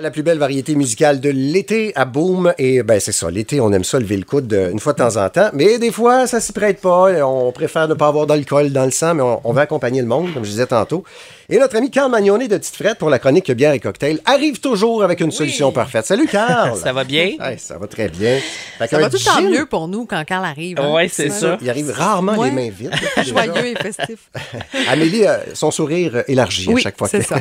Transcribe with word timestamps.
La 0.00 0.10
plus 0.10 0.22
belle 0.22 0.38
variété 0.38 0.74
musicale 0.74 1.20
de 1.20 1.28
l'été 1.28 1.92
à 1.96 2.06
Boom. 2.06 2.54
Et 2.56 2.82
ben 2.82 2.98
c'est 2.98 3.12
ça, 3.12 3.30
l'été, 3.30 3.60
on 3.60 3.70
aime 3.74 3.84
ça 3.84 4.00
lever 4.00 4.16
le 4.16 4.24
coude 4.24 4.50
euh, 4.54 4.70
une 4.70 4.78
fois 4.78 4.94
de 4.94 4.98
temps 4.98 5.22
en 5.22 5.28
temps. 5.28 5.50
Mais 5.52 5.78
des 5.78 5.92
fois, 5.92 6.26
ça 6.26 6.40
s'y 6.40 6.54
prête 6.54 6.80
pas. 6.80 7.22
On 7.26 7.52
préfère 7.52 7.86
ne 7.88 7.92
pas 7.92 8.08
avoir 8.08 8.26
d'alcool 8.26 8.72
dans 8.72 8.86
le 8.86 8.90
sang, 8.90 9.14
mais 9.14 9.22
on, 9.22 9.42
on, 9.44 9.52
veut 9.52 9.60
accompagner 9.60 10.00
le 10.00 10.06
monde, 10.06 10.32
comme 10.32 10.44
je 10.44 10.50
disais 10.50 10.66
tantôt. 10.66 11.04
Et 11.52 11.58
notre 11.58 11.76
ami 11.76 11.90
Carl 11.90 12.10
Magnonet 12.10 12.48
de 12.48 12.56
Tite 12.56 12.74
Frette 12.74 12.96
pour 12.96 13.10
la 13.10 13.18
chronique 13.18 13.50
bière 13.52 13.74
et 13.74 13.78
cocktail 13.78 14.20
arrive 14.24 14.60
toujours 14.60 15.04
avec 15.04 15.20
une 15.20 15.26
oui. 15.26 15.32
solution 15.32 15.70
parfaite. 15.72 16.06
Salut 16.06 16.26
Carl! 16.26 16.74
ça 16.82 16.94
va 16.94 17.04
bien? 17.04 17.32
Ça 17.58 17.76
va 17.76 17.86
très 17.86 18.08
bien. 18.08 18.38
Fait 18.78 18.86
ça 18.86 18.98
va 18.98 19.10
tout 19.10 19.18
temps 19.18 19.42
mieux 19.42 19.66
pour 19.66 19.88
nous 19.88 20.06
quand 20.06 20.24
Carl 20.24 20.46
arrive. 20.46 20.80
Hein? 20.80 20.90
Oui, 20.94 21.10
c'est 21.10 21.28
ça. 21.28 21.58
Il 21.60 21.68
arrive 21.68 21.90
rarement 21.90 22.38
ouais. 22.38 22.48
les 22.48 22.54
mains 22.54 22.70
vides. 22.70 22.94
Joyeux 23.26 23.66
et 23.66 23.74
festif. 23.74 24.30
Amélie, 24.88 25.26
euh, 25.26 25.36
son 25.52 25.70
sourire 25.70 26.24
élargi 26.26 26.68
oui, 26.68 26.80
à 26.80 26.84
chaque 26.84 26.96
fois. 26.96 27.08
c'est 27.08 27.20
ça. 27.20 27.36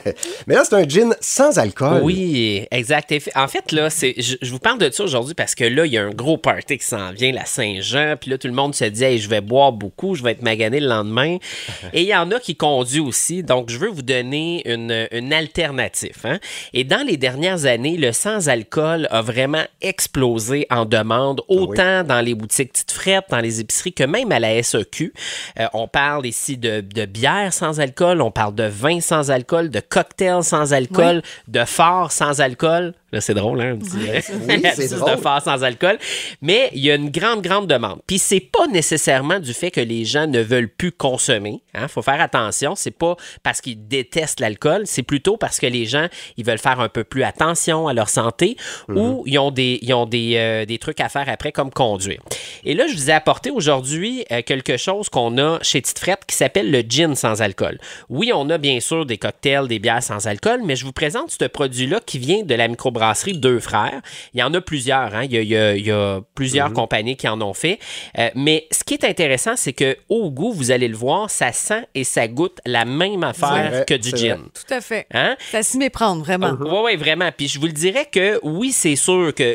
Mais 0.46 0.56
là, 0.56 0.64
c'est 0.68 0.76
un 0.76 0.84
gin 0.84 1.16
sans 1.22 1.58
alcool. 1.58 2.02
Oui, 2.04 2.41
exact. 2.72 3.14
En 3.36 3.48
fait, 3.48 3.72
là, 3.72 3.90
c'est, 3.90 4.14
je, 4.18 4.36
je, 4.42 4.52
vous 4.52 4.60
parle 4.60 4.80
de 4.80 4.90
ça 4.90 5.04
aujourd'hui 5.04 5.34
parce 5.34 5.56
que 5.56 5.64
là, 5.64 5.86
il 5.86 5.92
y 5.92 5.98
a 5.98 6.04
un 6.04 6.12
gros 6.12 6.38
party 6.38 6.78
qui 6.78 6.86
s'en 6.86 7.12
vient, 7.12 7.32
la 7.32 7.46
Saint-Jean. 7.46 8.16
Puis 8.20 8.32
là, 8.32 8.38
tout 8.38 8.48
le 8.48 8.54
monde 8.54 8.74
se 8.74 8.86
dit, 8.86 9.04
hey, 9.04 9.20
je 9.20 9.30
vais 9.30 9.42
boire 9.42 9.72
beaucoup, 9.72 10.16
je 10.16 10.24
vais 10.24 10.32
être 10.32 10.42
magané 10.42 10.80
le 10.80 10.88
lendemain. 10.88 11.38
Et 11.94 12.02
il 12.02 12.08
y 12.08 12.16
en 12.16 12.32
a 12.32 12.40
qui 12.40 12.56
conduisent 12.56 13.00
aussi. 13.00 13.44
Donc, 13.44 13.70
je 13.70 13.78
veux 13.78 13.90
vous 13.90 14.02
donner 14.02 14.62
une, 14.66 15.08
une 15.12 15.34
alternative. 15.34 16.18
Hein? 16.24 16.40
Et 16.74 16.84
dans 16.84 17.06
les 17.06 17.18
dernières 17.18 17.66
années, 17.66 17.98
le 17.98 18.12
sans-alcool 18.12 19.08
a 19.12 19.22
vraiment 19.22 19.64
explosé 19.82 20.68
en 20.70 20.86
demande, 20.86 21.42
autant 21.48 22.02
oui. 22.02 22.08
dans 22.08 22.22
les 22.22 22.36
boutiques 22.36 22.72
petites 22.72 22.92
frettes, 22.92 23.26
dans 23.30 23.40
les 23.40 23.60
épiceries, 23.60 23.94
que 23.94 24.04
même 24.04 24.32
à 24.32 24.40
la 24.40 24.62
SEQ. 24.62 25.14
Euh, 25.60 25.68
on 25.74 25.88
parle 25.88 26.26
ici 26.26 26.58
de, 26.58 26.82
de, 26.82 27.06
bière 27.06 27.54
sans 27.54 27.80
alcool, 27.80 28.22
on 28.22 28.32
parle 28.32 28.56
de 28.56 28.64
vin 28.64 29.00
sans 29.02 29.32
alcool, 29.32 29.70
de 29.70 29.80
cocktails 29.80 30.44
sans 30.44 30.74
alcool, 30.74 31.22
oui. 31.24 31.54
de 31.54 31.66
phare 31.66 32.12
sans 32.12 32.31
alcool. 32.40 32.94
Là, 33.12 33.20
c'est 33.20 33.34
drôle, 33.34 33.62
hein? 33.62 33.78
Oui, 34.48 34.64
c'est 34.74 34.96
drôle. 34.96 35.16
de 35.16 35.22
phare 35.22 35.42
sans 35.44 35.64
alcool. 35.64 35.98
Mais 36.42 36.70
il 36.74 36.80
y 36.86 36.92
a 36.92 36.96
une 36.96 37.10
grande, 37.10 37.42
grande 37.42 37.68
demande. 37.68 38.00
Puis 38.08 38.20
c'est 38.20 38.40
pas 38.40 38.68
nécessairement 38.68 39.40
du 39.40 39.54
fait 39.54 39.72
que 39.72 39.82
les 39.82 40.06
gens 40.06 40.28
ne 40.28 40.40
veulent 40.40 40.70
plus 40.70 40.92
consommer. 40.92 41.62
Il 41.74 41.82
hein? 41.82 41.88
faut 41.88 42.02
faire 42.02 42.22
attention. 42.22 42.76
C'est 42.76 42.92
pas 42.92 43.16
parce 43.44 43.60
qu'ils 43.60 43.88
détestent 43.88 44.40
l'alcool. 44.40 44.84
C'est 44.86 45.04
plutôt 45.04 45.36
parce 45.36 45.60
que 45.60 45.68
les 45.68 45.86
gens, 45.86 46.08
ils 46.38 46.46
veulent 46.46 46.58
faire 46.58 46.80
un 46.80 46.90
peu 46.90 47.04
plus 47.04 47.24
attention 47.24 47.88
à 47.88 47.94
leur 47.94 48.10
santé 48.10 48.56
mm 48.88 48.94
-hmm. 48.94 49.00
ou 49.00 49.24
ils 49.26 49.40
ont 49.40 49.52
des, 49.52 49.80
ils 49.82 49.94
ont 49.94 50.06
des, 50.06 50.36
euh, 50.38 50.66
des 50.66 50.78
trucs 50.78 51.02
à 51.02 51.10
faire 51.10 51.28
après, 51.28 51.52
comme 51.52 51.72
conduire. 51.72 52.22
Et 52.64 52.74
là, 52.74 52.86
je 52.88 52.94
vous 52.94 53.10
ai 53.10 53.14
apporté 53.14 53.50
aujourd'hui 53.52 54.26
euh, 54.32 54.42
quelque 54.42 54.78
chose 54.78 55.10
qu'on 55.10 55.38
a 55.38 55.60
chez 55.62 55.82
Tite 55.82 56.00
Frette 56.00 56.24
qui 56.28 56.36
s'appelle 56.36 56.72
le 56.72 56.82
gin 56.88 57.16
sans 57.16 57.42
alcool. 57.42 57.80
Oui, 58.10 58.32
on 58.34 58.50
a 58.50 58.58
bien 58.58 58.80
sûr 58.80 59.06
des 59.06 59.18
cocktails, 59.18 59.68
des 59.68 59.80
bières 59.80 60.04
sans 60.04 60.28
alcool, 60.28 60.62
mais 60.64 60.76
je 60.76 60.86
vous 60.86 60.92
présente 60.94 61.32
ce 61.32 61.46
produit-là 61.46 62.00
qui 62.06 62.20
vient 62.22 62.44
de 62.44 62.56
la 62.56 62.68
microbrasserie 62.68 63.38
Deux 63.38 63.60
Frères. 63.60 64.02
Il 64.34 64.40
y 64.40 64.44
en 64.44 64.54
a 64.54 64.62
plusieurs. 64.62 65.14
Hein? 65.16 65.24
Il, 65.26 65.34
y 65.34 65.38
a, 65.38 65.42
il, 65.42 65.50
y 65.50 65.58
a, 65.58 65.76
il, 65.76 65.86
y 65.86 65.92
a, 65.92 66.22
plusieurs 66.36 66.70
mm 66.70 66.72
-hmm. 66.72 66.76
compagnies 66.76 67.18
qui 67.18 67.28
en 67.28 67.42
ont 67.42 67.54
fait. 67.54 67.80
Euh, 68.18 68.30
mais 68.36 68.68
ce 68.72 68.84
qui 68.84 68.94
est 68.94 69.04
intéressant, 69.04 69.56
c'est 69.56 69.74
que 69.74 69.98
au 70.10 70.30
goût, 70.32 70.54
vous 70.54 70.72
allez 70.72 70.88
le 70.88 70.96
voir, 71.06 71.30
ça 71.30 71.52
sent 71.52 71.84
et 71.96 72.04
ça 72.04 72.28
goûte 72.28 72.58
la 72.66 72.86
même 72.86 73.24
affaire 73.24 73.70
vrai, 73.72 73.86
que 73.90 73.96
du 74.06 74.12
gin. 74.22 74.42
Vrai. 74.42 74.52
Tout 74.60 74.74
à 74.74 74.82
fait. 74.90 75.06
Hein? 75.14 75.36
Ça 75.52 75.62
s'y 75.64 75.78
méprendre, 75.78 76.22
vraiment. 76.26 76.54
Oui, 76.60 76.80
oui, 76.86 76.96
vraiment. 77.06 77.30
Puis 77.38 77.48
je 77.52 77.58
vous 77.60 77.70
le 77.74 77.78
dirais 77.86 78.08
que 78.18 78.28
oui, 78.44 78.72
c'est 78.72 78.98
sûr 79.08 79.34
que 79.40 79.48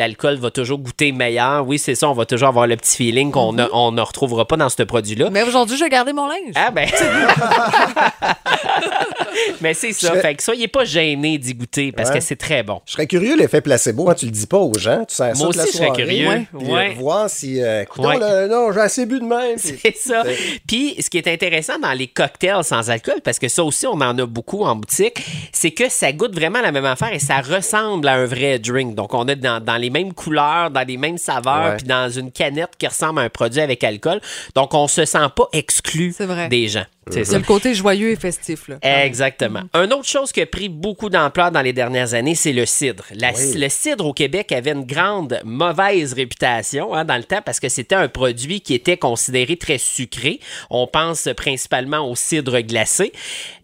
l'alcool 0.00 0.36
va 0.36 0.50
toujours 0.58 0.78
goûter 0.86 1.12
meilleur. 1.12 1.58
Oui, 1.68 1.78
c'est 1.78 1.96
ça, 2.00 2.06
on 2.08 2.16
va 2.22 2.26
toujours 2.26 2.48
avoir 2.54 2.66
le 2.72 2.76
petit 2.76 2.96
feeling 2.96 3.30
qu'on 3.30 3.52
mm 3.52 3.60
-hmm. 3.60 3.94
ne 3.98 4.04
retrouvera 4.10 4.44
pas 4.50 4.58
dans 4.62 4.70
ce 4.76 4.84
produit-là. 4.92 5.26
Mais 5.34 5.42
aujourd'hui, 5.48 5.76
je 5.78 5.84
vais 5.84 5.92
garder 5.98 6.12
mon 6.20 6.26
linge. 6.32 6.54
Ah 6.64 6.70
ben. 6.76 6.88
Mais 9.60 9.74
c'est 9.74 9.92
ça. 9.92 10.14
Je... 10.14 10.20
Fait 10.20 10.34
que 10.34 10.42
soyez 10.42 10.68
pas 10.68 10.84
gênés 10.84 11.38
d'y 11.38 11.54
goûter 11.54 11.92
parce 11.92 12.10
ouais. 12.10 12.18
que 12.18 12.24
c'est 12.24 12.36
très 12.36 12.62
bon. 12.62 12.80
Je 12.86 12.92
serais 12.92 13.06
curieux 13.06 13.36
l'effet 13.36 13.60
placebo, 13.60 14.08
hein, 14.08 14.14
tu 14.14 14.26
le 14.26 14.30
dis 14.30 14.46
pas 14.46 14.58
aux 14.58 14.74
gens, 14.74 15.04
tu 15.08 15.14
sers 15.14 15.36
Moi 15.36 15.52
ça 15.52 15.62
aussi, 15.62 15.72
je 15.72 15.76
serais 15.78 15.92
curieux. 15.92 16.28
Ouais. 16.28 16.46
Puis, 16.58 16.68
ouais. 16.68 16.94
voir 16.94 17.28
si 17.30 17.62
euh, 17.62 17.84
ouais. 17.98 18.18
là, 18.18 18.46
non, 18.46 18.72
j'ai 18.72 18.80
assez 18.80 19.06
bu 19.06 19.20
de 19.20 19.24
même. 19.24 19.58
C'est 19.58 19.96
ça. 19.96 20.24
Puis 20.66 20.96
ce 21.00 21.10
qui 21.10 21.18
est 21.18 21.28
intéressant 21.28 21.78
dans 21.78 21.92
les 21.92 22.06
cocktails 22.06 22.64
sans 22.64 22.90
alcool 22.90 23.20
parce 23.22 23.38
que 23.38 23.48
ça 23.48 23.64
aussi 23.64 23.86
on 23.86 23.94
en 23.94 24.18
a 24.18 24.26
beaucoup 24.26 24.62
en 24.62 24.76
boutique, 24.76 25.24
c'est 25.52 25.70
que 25.70 25.88
ça 25.88 26.12
goûte 26.12 26.34
vraiment 26.34 26.60
la 26.60 26.72
même 26.72 26.84
affaire 26.84 27.12
et 27.12 27.18
ça 27.18 27.40
ressemble 27.40 28.08
à 28.08 28.14
un 28.14 28.26
vrai 28.26 28.58
drink. 28.58 28.94
Donc 28.94 29.14
on 29.14 29.26
est 29.28 29.36
dans, 29.36 29.62
dans 29.62 29.76
les 29.76 29.90
mêmes 29.90 30.12
couleurs, 30.12 30.70
dans 30.70 30.86
les 30.86 30.96
mêmes 30.96 31.18
saveurs, 31.18 31.76
puis 31.76 31.86
dans 31.86 32.08
une 32.10 32.30
canette 32.30 32.70
qui 32.78 32.86
ressemble 32.86 33.20
à 33.20 33.22
un 33.22 33.28
produit 33.28 33.60
avec 33.60 33.82
alcool. 33.84 34.20
Donc 34.54 34.74
on 34.74 34.88
se 34.88 35.04
sent 35.04 35.28
pas 35.34 35.48
exclu 35.52 36.14
des 36.50 36.68
gens. 36.68 36.84
C'est 37.10 37.32
le 37.32 37.44
côté 37.44 37.74
joyeux 37.74 38.10
et 38.10 38.16
festif. 38.16 38.68
Là. 38.68 38.76
Exactement. 39.04 39.60
Mm 39.60 39.68
-hmm. 39.72 39.84
Une 39.84 39.92
autre 39.92 40.08
chose 40.08 40.32
qui 40.32 40.40
a 40.40 40.46
pris 40.46 40.68
beaucoup 40.68 41.10
d'ampleur 41.10 41.50
dans 41.50 41.62
les 41.62 41.72
dernières 41.72 42.14
années, 42.14 42.34
c'est 42.34 42.52
le 42.52 42.66
cidre. 42.66 43.04
La, 43.14 43.32
oui. 43.32 43.54
Le 43.54 43.68
cidre 43.68 44.06
au 44.06 44.12
Québec 44.12 44.52
avait 44.52 44.72
une 44.72 44.86
grande 44.86 45.40
mauvaise 45.44 46.12
réputation 46.14 46.94
hein, 46.94 47.04
dans 47.04 47.16
le 47.16 47.24
temps 47.24 47.42
parce 47.44 47.60
que 47.60 47.68
c'était 47.68 47.94
un 47.94 48.08
produit 48.08 48.60
qui 48.60 48.74
était 48.74 48.96
considéré 48.96 49.56
très 49.56 49.78
sucré. 49.78 50.40
On 50.70 50.86
pense 50.86 51.28
principalement 51.36 52.08
au 52.10 52.16
cidre 52.16 52.60
glacé. 52.60 53.12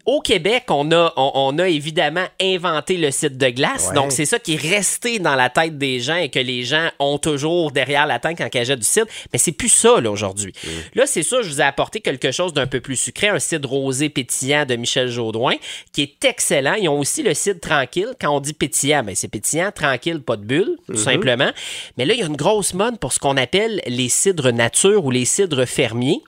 Au 0.05 0.19
Québec, 0.19 0.63
on 0.69 0.91
a, 0.91 1.13
on, 1.15 1.31
on 1.35 1.59
a 1.59 1.67
évidemment 1.67 2.25
inventé 2.41 2.97
le 2.97 3.11
cidre 3.11 3.37
de 3.37 3.49
glace. 3.49 3.87
Ouais. 3.89 3.95
Donc, 3.95 4.11
c'est 4.11 4.25
ça 4.25 4.39
qui 4.39 4.55
est 4.55 4.61
resté 4.75 5.19
dans 5.19 5.35
la 5.35 5.49
tête 5.49 5.77
des 5.77 5.99
gens 5.99 6.15
et 6.15 6.29
que 6.29 6.39
les 6.39 6.63
gens 6.63 6.89
ont 6.99 7.19
toujours 7.19 7.71
derrière 7.71 8.07
la 8.07 8.19
tête 8.19 8.37
quand 8.37 8.49
ils 8.53 8.59
achètent 8.59 8.79
du 8.79 8.85
cidre. 8.85 9.07
Mais 9.31 9.39
c'est 9.39 9.51
plus 9.51 9.69
ça, 9.69 10.01
là, 10.01 10.09
aujourd'hui. 10.09 10.53
Mm. 10.63 10.69
Là, 10.95 11.05
c'est 11.05 11.23
ça, 11.23 11.37
je 11.43 11.49
vous 11.49 11.61
ai 11.61 11.63
apporté 11.63 12.01
quelque 12.01 12.31
chose 12.31 12.53
d'un 12.53 12.67
peu 12.67 12.79
plus 12.79 12.95
sucré, 12.95 13.29
un 13.33 13.39
cidre 13.39 13.69
rosé 13.69 14.09
pétillant 14.09 14.65
de 14.65 14.75
Michel 14.75 15.09
Jaudoin, 15.09 15.55
qui 15.93 16.01
est 16.03 16.25
excellent. 16.25 16.73
Ils 16.75 16.89
ont 16.89 16.99
aussi 16.99 17.23
le 17.23 17.33
cidre 17.33 17.59
tranquille. 17.59 18.09
Quand 18.19 18.35
on 18.35 18.39
dit 18.39 18.53
pétillant, 18.53 19.03
ben, 19.03 19.15
c'est 19.15 19.27
pétillant, 19.27 19.71
tranquille, 19.73 20.21
pas 20.21 20.35
de 20.37 20.43
bulle, 20.43 20.77
tout 20.87 20.93
mm 20.93 20.95
-hmm. 20.95 21.03
simplement. 21.03 21.51
Mais 21.97 22.05
là, 22.05 22.13
il 22.13 22.19
y 22.19 22.23
a 22.23 22.27
une 22.27 22.35
grosse 22.35 22.73
mode 22.73 22.97
pour 22.99 23.11
ce 23.13 23.19
qu'on 23.19 23.37
appelle 23.37 23.81
les 23.87 24.09
cidres 24.09 24.51
nature 24.51 25.03
ou 25.05 25.11
les 25.11 25.25
cidres 25.25 25.65
fermiers. 25.65 26.21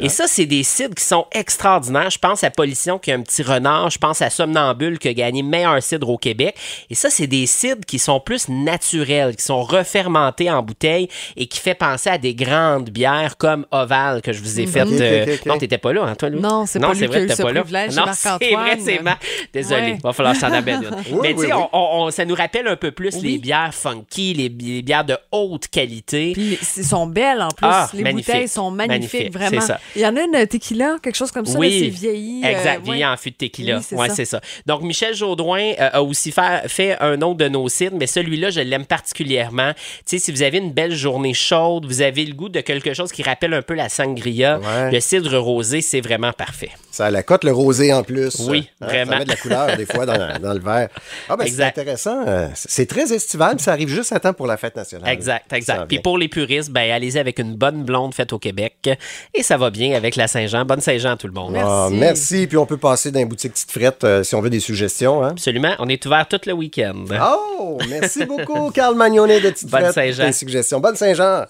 Et 0.00 0.08
ça, 0.08 0.24
c'est 0.26 0.46
des 0.46 0.62
cidres 0.64 0.94
qui 0.94 1.04
sont 1.04 1.26
extraordinaires. 1.32 2.10
Je 2.10 2.18
pense 2.18 2.44
à 2.44 2.50
Polition 2.50 2.98
qui 2.98 3.10
a 3.12 3.14
un 3.14 3.22
petit 3.22 3.42
renard. 3.42 3.90
Je 3.90 3.98
pense 3.98 4.22
à 4.22 4.30
Somnambule 4.30 4.98
qui 4.98 5.08
a 5.08 5.14
gagné 5.14 5.42
meilleur 5.42 5.82
cidre 5.82 6.08
au 6.08 6.18
Québec. 6.18 6.54
Et 6.90 6.94
ça, 6.94 7.08
c'est 7.10 7.26
des 7.26 7.46
cidres 7.46 7.84
qui 7.86 7.98
sont 7.98 8.20
plus 8.20 8.48
naturels, 8.48 9.36
qui 9.36 9.44
sont 9.44 9.62
refermentés 9.62 10.50
en 10.50 10.62
bouteille 10.62 11.08
et 11.36 11.46
qui 11.46 11.58
fait 11.60 11.74
penser 11.74 12.10
à 12.10 12.18
des 12.18 12.34
grandes 12.34 12.90
bières 12.90 13.36
comme 13.36 13.66
Oval 13.70 14.22
que 14.22 14.32
je 14.32 14.40
vous 14.42 14.60
ai 14.60 14.66
Mhm. 14.66 14.72
fait. 14.72 14.82
Okay, 14.82 15.02
euh, 15.02 15.22
okay, 15.22 15.34
okay. 15.34 15.48
Non, 15.48 15.58
t'étais 15.58 15.78
pas 15.78 15.92
là, 15.92 16.02
hein, 16.04 16.14
toi, 16.14 16.28
Lou? 16.30 16.40
Non, 16.48 16.66
c'est 16.66 16.80
pas 16.80 16.92
lui 16.94 17.06
vrai, 17.06 17.08
qui 17.08 17.14
a 17.14 17.18
eu 17.18 17.22
t'étais 17.22 17.36
ce 17.36 17.42
pas 17.42 17.52
là. 17.52 17.60
privilège, 17.60 17.96
Non, 17.96 18.04
c'est 18.12 18.28
vrai, 18.54 18.78
c'est 18.80 19.02
ma... 19.02 19.18
Désolé, 19.52 19.80
Ouais. 19.92 19.98
va 20.02 20.12
falloir 20.12 20.36
s'en 20.36 20.48
une. 20.52 20.90
Oui, 21.10 21.18
Mais 21.22 21.28
tu 21.34 21.40
oui, 21.40 21.46
sais, 21.46 21.52
oui. 21.52 21.62
on- 21.72 22.02
on- 22.06 22.10
ça 22.10 22.24
nous 22.24 22.34
rappelle 22.34 22.66
un 22.68 22.76
peu 22.76 22.90
plus 22.90 23.14
Oui. 23.16 23.22
les 23.32 23.38
bières 23.38 23.72
funky, 23.74 24.34
les, 24.34 24.48
les 24.48 24.82
bières 24.82 25.04
de 25.04 25.16
haute 25.32 25.68
qualité. 25.68 26.32
Puis 26.32 26.58
ils 26.76 26.84
sont 26.84 27.06
belles 27.06 27.40
en 27.42 27.48
plus. 27.48 27.66
Ah, 27.66 27.88
les 27.94 28.02
magnifique. 28.02 28.26
bouteilles 28.32 28.48
sont 28.48 28.70
magnifiques, 28.70 29.12
Magnifique, 29.12 29.32
vraiment. 29.32 29.60
c'est 29.60 29.66
ça. 29.66 29.80
Il 29.96 30.02
y 30.02 30.06
en 30.06 30.16
a 30.16 30.20
une 30.22 30.46
tequila, 30.46 30.96
quelque 31.02 31.16
chose 31.16 31.30
comme 31.30 31.46
ça, 31.46 31.52
là, 31.58 31.58
c'est 31.58 31.80
Oui, 31.80 31.90
vieilli. 31.90 32.42
euh, 32.44 32.48
Exact, 32.48 32.78
ouais. 32.78 32.84
vieilli 32.84 33.06
en 33.06 33.16
fût 33.16 33.30
de 33.30 33.36
tequila. 33.36 33.76
Oui, 33.78 33.82
c'est 33.86 33.96
ouais, 33.96 34.08
ça. 34.08 34.14
c'est 34.14 34.24
ça. 34.24 34.40
Donc, 34.66 34.82
Michel 34.82 35.14
Jaudoin 35.14 35.72
euh, 35.80 35.90
a 35.92 36.02
aussi 36.02 36.32
fait, 36.32 36.68
fait 36.68 36.96
un 37.00 37.20
autre 37.22 37.38
de 37.38 37.48
nos 37.48 37.68
cidres, 37.68 37.96
mais 37.98 38.06
celui-là, 38.06 38.50
je 38.50 38.60
l'aime 38.60 38.86
particulièrement. 38.86 39.72
Tu 39.74 40.02
sais, 40.06 40.18
si 40.18 40.32
vous 40.32 40.42
avez 40.42 40.58
une 40.58 40.72
belle 40.72 40.94
journée 40.94 41.34
chaude, 41.34 41.86
vous 41.86 42.02
avez 42.02 42.24
le 42.24 42.34
goût 42.34 42.48
de 42.48 42.60
quelque 42.60 42.94
chose 42.94 43.12
qui 43.12 43.22
rappelle 43.22 43.54
un 43.54 43.62
peu 43.62 43.74
la 43.74 43.88
sangria, 43.88 44.58
Ouais. 44.58 44.90
le 44.92 45.00
cidre 45.00 45.36
rosé, 45.38 45.80
c'est 45.80 46.00
vraiment 46.00 46.32
parfait. 46.38 46.70
Ça 46.90 47.06
a 47.06 47.10
la 47.10 47.22
cote, 47.22 47.44
le 47.44 47.52
rosé 47.52 47.92
en 47.92 48.02
plus. 48.02 48.36
Oui, 48.48 48.70
Hein, 48.80 48.86
vraiment. 48.86 49.12
Ça 49.12 49.18
met 49.18 49.24
de 49.24 49.30
la 49.30 49.36
couleur, 49.36 49.76
des 49.76 49.86
fois, 49.86 50.06
dans, 50.06 50.38
dans 50.40 50.54
le 50.54 50.60
verre. 50.60 50.88
Ah, 51.28 51.36
ben, 51.36 51.46
c'est 51.46 51.62
intéressant. 51.62 52.24
C'est 52.54 52.86
très 52.86 53.12
estival, 53.12 53.56
puis 53.56 53.64
ça 53.64 53.72
arrive 53.72 53.88
juste 53.88 54.12
à 54.12 54.20
temps 54.20 54.32
pour 54.32 54.46
la 54.46 54.56
fête 54.56 54.76
nationale. 54.76 55.08
Exact, 55.12 55.52
exact. 55.52 55.86
Puis 55.88 55.98
pour 55.98 56.16
les 56.16 56.28
puristes, 56.28 56.70
ben 56.70 56.90
allez-y 56.90 57.18
avec 57.18 57.38
une 57.38 57.54
bonne 57.56 57.84
blonde 57.84 58.14
faite 58.14 58.32
au 58.32 58.38
Québec. 58.38 58.88
Et 59.34 59.42
ça 59.42 59.56
va 59.56 59.70
bien 59.70 59.94
avec 59.96 60.16
la 60.16 60.28
Saint-Jean. 60.28 60.64
Bonne 60.64 60.80
Saint-Jean 60.80 61.10
à 61.12 61.16
tout 61.16 61.26
le 61.26 61.32
monde. 61.32 61.52
Merci. 61.52 61.68
Ah, 61.70 61.88
merci. 61.92 62.46
Puis 62.46 62.56
on 62.56 62.66
peut 62.66 62.76
passer 62.76 63.10
dans 63.10 63.18
les 63.18 63.24
boutiques 63.24 63.52
Petite 63.52 63.70
Frette 63.72 64.04
euh, 64.04 64.22
si 64.22 64.34
on 64.34 64.40
veut 64.40 64.50
des 64.50 64.60
suggestions. 64.60 65.24
Hein? 65.24 65.30
Absolument. 65.30 65.74
On 65.80 65.88
est 65.88 66.04
ouvert 66.06 66.26
tout 66.28 66.40
le 66.46 66.52
week-end. 66.52 67.04
Oh, 67.20 67.78
merci 67.88 68.24
beaucoup, 68.24 68.70
Carl 68.70 68.94
Magnonet 68.94 69.40
de 69.40 69.50
Petite 69.50 69.68
Bonne 69.70 69.92
Frette. 69.92 70.14
Saint-Jean. 70.14 70.32
suggestions. 70.32 70.80
Bonne 70.80 70.96
Saint-Jean. 70.96 71.44